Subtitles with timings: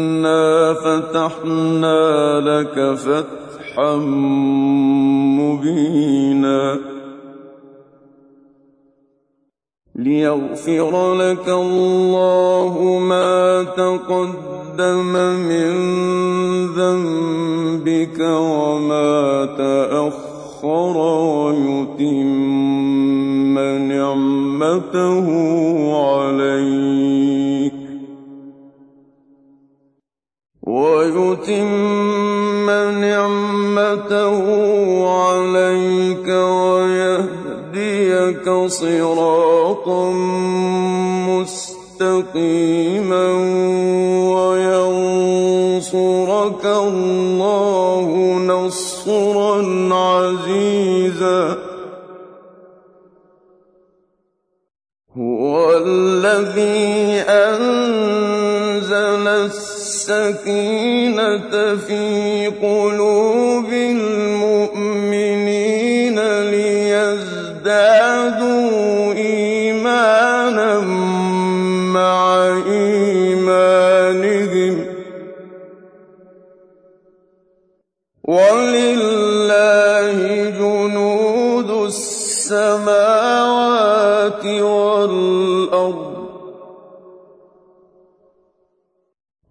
[0.74, 3.96] فتحنا لك فتحا
[5.38, 6.78] مبينا.
[9.94, 15.12] ليغفر لك الله ما تقدم
[15.46, 15.70] من
[16.66, 20.27] ذنبك وما تأخر
[20.64, 22.58] ويتم
[23.78, 25.26] نعمته
[26.06, 27.72] عليك.
[30.66, 34.38] ويتم نعمته
[35.08, 40.12] عليك ويهديك صراطا
[42.00, 43.26] مستقيما
[44.34, 48.06] وينصرك الله
[48.46, 49.27] نصرا
[56.58, 61.50] الذي أنزل السكينة
[61.86, 64.58] في قلوب المؤمنين
[66.50, 67.92] ليزدادوا
[69.12, 70.80] إيمانا
[71.94, 74.74] مع إيمانهم
[78.24, 80.18] ولله
[80.58, 82.84] جنود السماوات
[84.44, 86.07] والأرض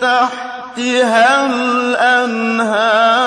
[0.00, 3.18] تحتها الأنهار.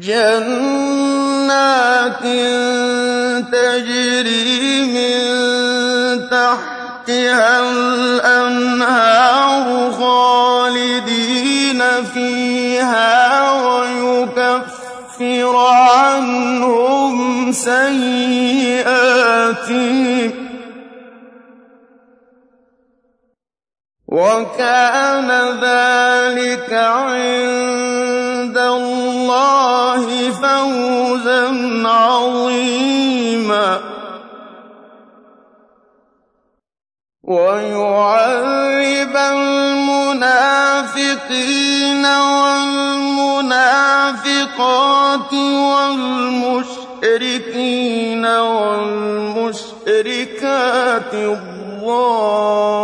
[0.00, 2.22] جنات
[3.52, 5.18] تجري من
[6.28, 11.82] تحتها الأنهار خالدين
[12.14, 17.52] فيها ويكفر عنهم
[24.12, 25.30] وكان
[25.64, 31.48] ذلك عند الله فوزا
[31.88, 33.80] عظيما
[37.24, 40.46] ويعذب المنافقين
[42.06, 42.92] والمنافقات
[45.32, 46.71] والمشركين
[49.84, 52.81] والمشركات الظانين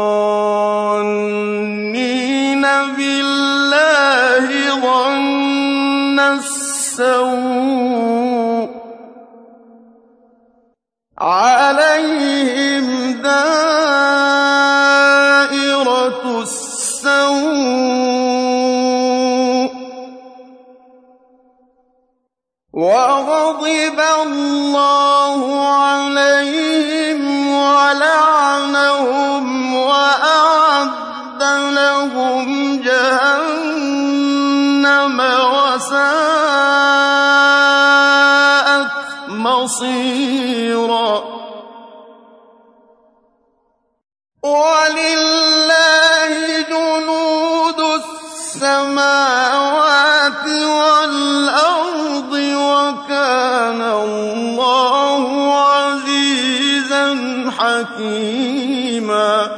[57.98, 59.50] حكيما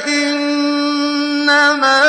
[0.07, 2.06] إنما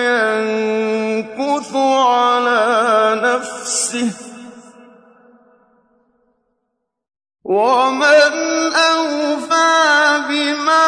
[0.09, 2.65] ينكث على
[3.25, 4.11] نفسه.
[7.45, 8.33] ومن
[8.75, 10.87] أوفى بما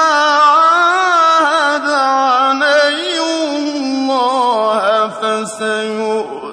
[0.52, 6.52] عاهد عليه الله فسيؤتيه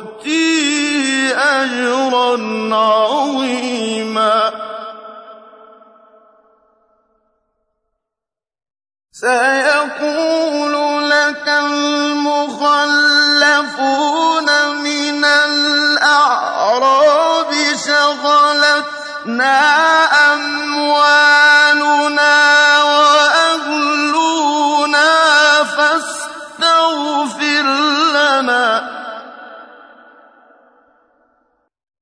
[1.38, 2.32] أجرا
[2.76, 2.99] عظيما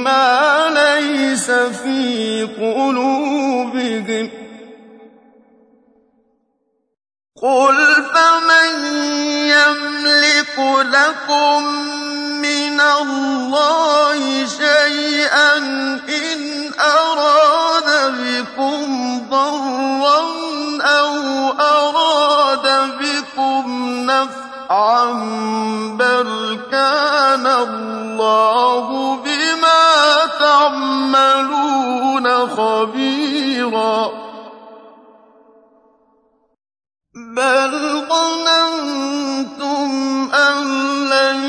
[0.03, 4.29] ما ليس في قلوبهم.
[7.41, 7.77] قل
[8.13, 8.85] فمن
[9.45, 11.63] يملك لكم
[12.41, 15.57] من الله شيئا
[16.09, 20.19] إن أراد بكم ضرا
[20.81, 21.15] أو
[21.59, 22.06] أراد
[24.67, 25.11] نفعا
[25.99, 34.09] بل كان الله بما تعملون خبيرا
[37.35, 37.71] بل
[38.09, 39.89] ظننتم
[40.33, 40.63] أن
[41.09, 41.43] لن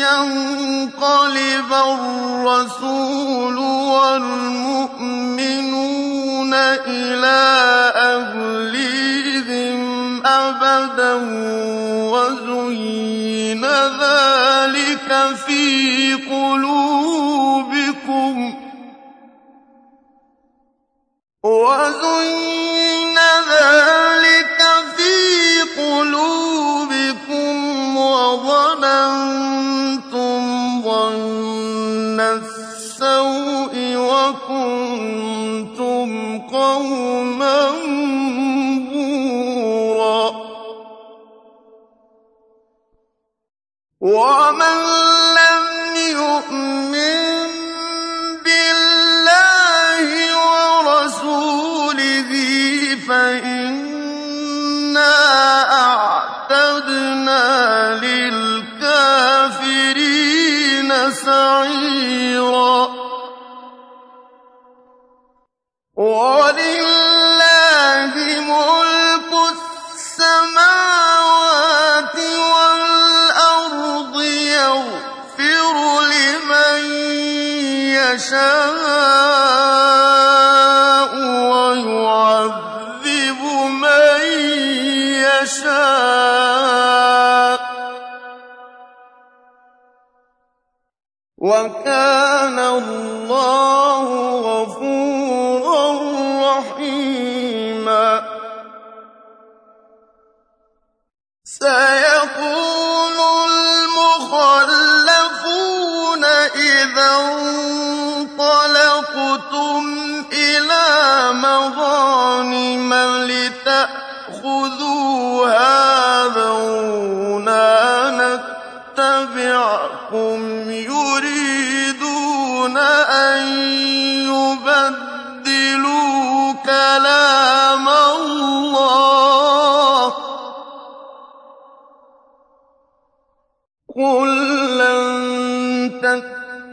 [0.00, 5.08] ينقلب الرسول والمؤمنون
[6.86, 7.40] إلى
[7.96, 9.78] أهليهم
[10.26, 11.14] أبدا
[12.18, 15.10] وزين ذلك
[15.46, 17.74] في قلوبكم.
[21.44, 23.18] وزين
[23.50, 24.60] ذلك
[24.96, 25.16] في
[25.80, 27.54] قلوبكم
[27.96, 29.22] وظننتم
[30.82, 33.74] ظن السوء
[34.10, 35.28] وكنتم
[36.38, 37.58] قوما
[44.00, 45.07] ومن لم
[91.38, 94.06] وَكَانَ اللَّهُ
[94.40, 94.97] غَفُورًا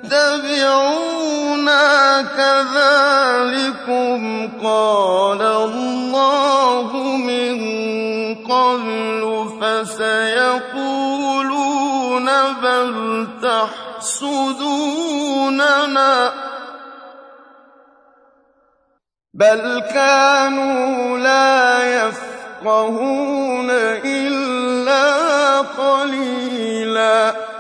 [0.04, 1.12] تَتَّبِعُونَا
[2.22, 4.20] كَذَٰلِكُمْ
[4.64, 7.56] قَالَ اللَّهُ مِن
[8.46, 10.66] قَبْلُ ۖ فَسَيَقُولُونَ
[12.64, 12.92] بَلْ
[13.44, 14.60] تَحْسُدُونَنَا
[16.30, 16.32] ۚ
[19.34, 19.62] بَلْ
[19.94, 23.70] كَانُوا لَا يَفْقَهُونَ
[24.06, 27.55] إِلَّا قَلِيلًا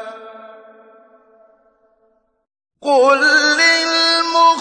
[2.85, 3.17] قُل
[3.57, 4.57] لِّلْمُخَلَّفِينَ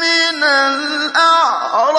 [0.00, 0.40] مِنَ
[0.72, 1.92] الْأَعْرَابِ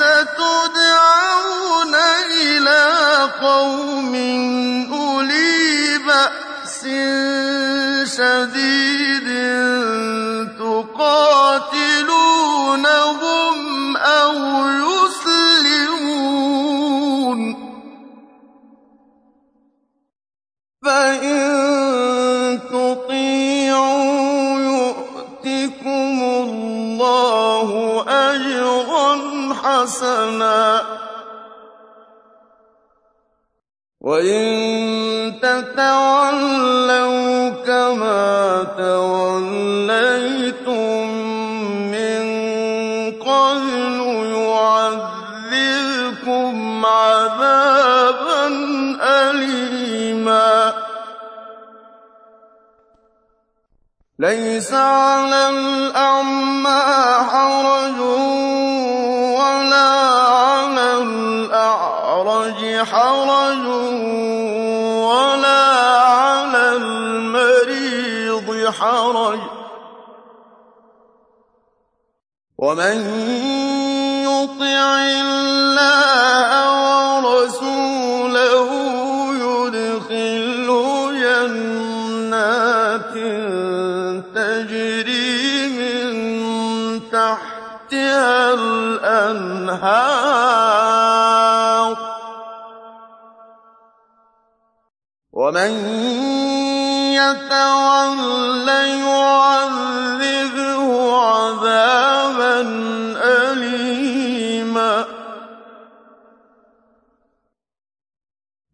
[0.00, 1.94] سَتُدْعَوْنَ
[2.42, 4.14] إِلَىٰ قَوْمٍ
[4.92, 6.80] أُولِي بَأْسٍ
[8.16, 9.03] شَدِيدٍ
[54.18, 56.82] لَّيْسَ عَلَى الْأَعْمَىٰ
[57.30, 57.98] حَرَجٌ
[59.40, 59.90] وَلَا
[60.38, 63.66] عَلَى الْأَعْرَجِ حَرَجٌ
[65.10, 65.62] وَلَا
[65.98, 69.50] عَلَى الْمَرِيضِ حَرَجٌ ۗ.
[72.58, 72.96] وَمَن
[74.30, 76.33] يُطِعِ اللَّهَ
[89.34, 90.34] الْأَنْهَارُ
[91.94, 91.98] ۖ.
[95.32, 95.70] وَمَن
[97.14, 98.68] يَتَوَلَّ
[99.08, 100.88] يُعَذِّبْهُ
[101.20, 102.60] عَذَابًا
[103.52, 105.04] أَلِيمًا.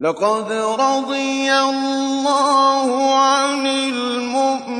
[0.00, 4.79] لَّقَدْ رَضِيَ اللَّهُ عَنِ الْمُؤْمِنِينَ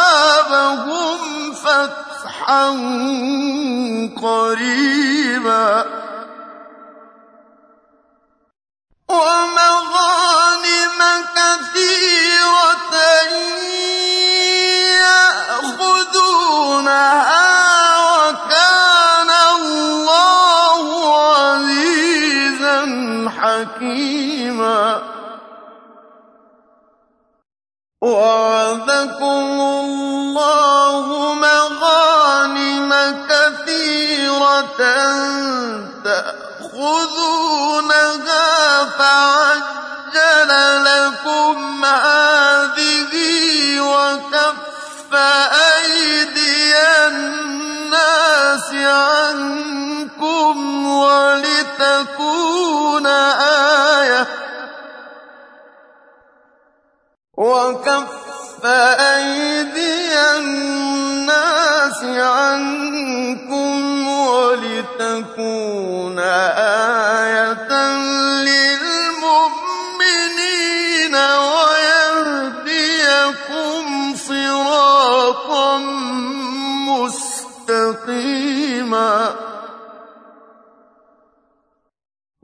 [1.54, 2.66] فَتْحًا
[4.22, 5.86] قَرِيبًا.
[9.10, 10.20] وَمَغَانِمَ
[11.36, 12.94] كَثِيرَةً
[28.10, 32.92] وَعَدَكُمُ اللَّهُ مَغَانِمَ
[33.30, 34.82] كَثِيرَةً
[36.04, 37.50] تَأْخُذُونَهَا
[65.00, 66.99] وَلِتَكُونَ آيَةً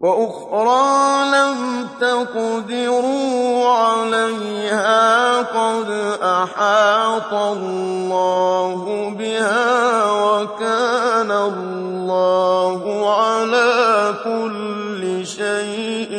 [0.06, 5.90] وَأُخْرَىٰ لَمْ تَقْدِرُوا عَلَيْهَا قَدْ
[6.22, 9.66] أَحَاطَ اللَّهُ بِهَا
[10.06, 12.82] ۚ وَكَانَ اللَّهُ
[13.22, 16.14] عَلَىٰ كُلِّ شَيْءٍ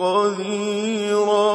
[0.00, 1.52] قَدِيرًا.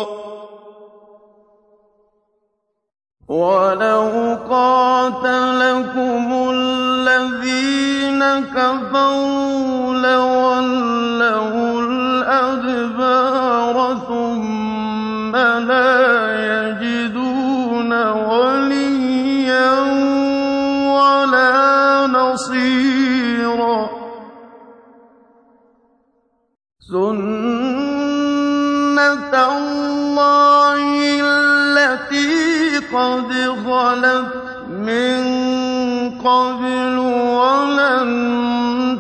[3.29, 8.21] وَلَوْ قَاتَلَكُمُ الَّذِينَ
[8.53, 9.76] كَفَرُوا
[26.97, 28.33] سُنَّةَ
[29.57, 30.87] اللَّهِ
[31.21, 33.29] الَّتِي قَدْ
[33.65, 34.33] خَلَتْ
[34.69, 35.19] مِن
[36.25, 36.99] قَبْلُ ۖ
[37.37, 38.09] وَلَن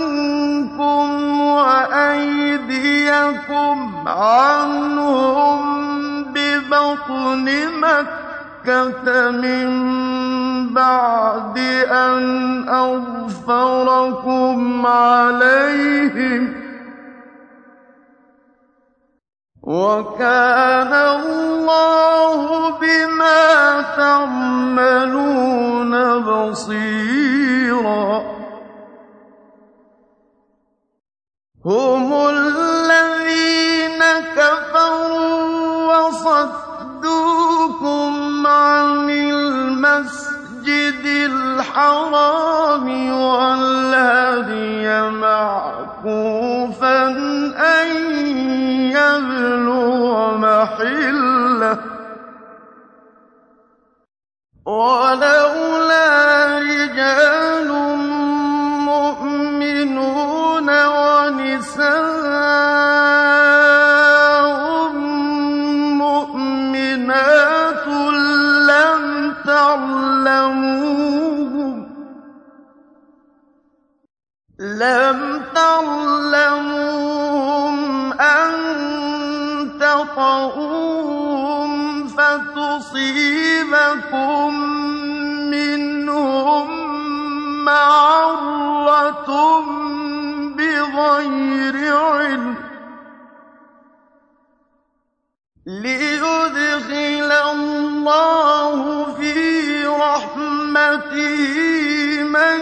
[1.55, 3.29] وَأَيْدِيَكُمْ
[4.09, 5.61] عَنْهُم
[6.35, 7.47] بِبَطْنِ
[7.81, 9.69] مَكَّةَ مِن
[10.75, 11.59] بَعْدِ
[12.09, 12.23] أَنْ
[12.69, 16.55] أَظْفَرَكُمْ عَلَيْهِمْ ۚ
[19.63, 25.93] وَكَانَ اللَّهُ بِمَا تَعْمَلُونَ
[26.29, 28.24] بَصِيرًا
[31.67, 34.03] هُمُ الَّذِينَ
[34.37, 37.27] كَفَرُوا وَصَدُّوكُمْ
[38.47, 42.87] عَنِ الْمَسْجِدِ الْحَرَامِ
[45.11, 47.03] مَعْكُوفًا
[47.57, 47.87] أَن
[54.67, 56.09] وَلَوْلَا
[56.59, 57.84] رِجَالٌ
[61.44, 62.73] وَنِسَاءٌ
[95.85, 101.47] لِّيُدْخِلَ اللَّهُ فِي رَحْمَتِهِ
[102.25, 102.61] مَن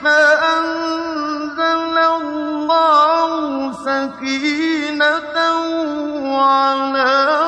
[0.05, 1.17] فَأَنزَلَ
[2.21, 3.33] اللَّهُ
[3.89, 5.59] سَكِينَتَهُ
[6.53, 7.48] عَلَىٰ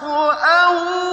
[0.00, 1.07] 我爱无